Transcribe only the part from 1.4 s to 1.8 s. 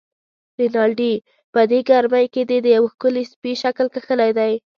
په دې